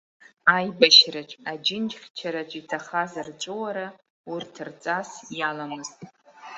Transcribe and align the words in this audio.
Аибашьраҿ, 0.55 1.31
аџьынџьхьчараҿ 1.51 2.51
иҭахаз 2.59 3.13
рҵәыуара 3.27 3.87
урҭ 4.31 4.53
рҵас 4.67 5.09
иаламызт. 5.37 5.97